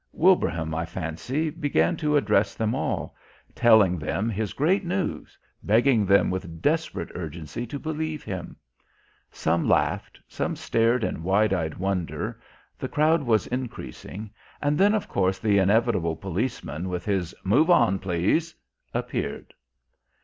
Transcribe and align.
Wilbraham, 0.13 0.73
I 0.73 0.83
fancy, 0.83 1.51
began 1.51 1.95
to 1.97 2.17
address 2.17 2.55
them 2.55 2.73
all, 2.73 3.15
telling 3.53 3.99
them 3.99 4.31
his 4.31 4.51
great 4.53 4.83
news, 4.83 5.37
begging 5.61 6.07
them 6.07 6.31
with 6.31 6.59
desperate 6.59 7.11
urgency 7.13 7.67
to 7.67 7.77
believe 7.77 8.23
him. 8.23 8.55
Some 9.31 9.69
laughed, 9.69 10.19
some 10.27 10.55
stared 10.55 11.03
in 11.03 11.21
wide 11.21 11.53
eyed 11.53 11.75
wonder, 11.75 12.41
the 12.79 12.89
crowd 12.89 13.21
was 13.21 13.45
increasing 13.45 14.31
and 14.59 14.75
then, 14.75 14.95
of 14.95 15.07
course, 15.07 15.37
the 15.37 15.59
inevitable 15.59 16.15
policeman 16.15 16.89
with 16.89 17.05
his 17.05 17.35
"move 17.43 17.69
on, 17.69 17.99
please," 17.99 18.55
appeared. 18.95 19.53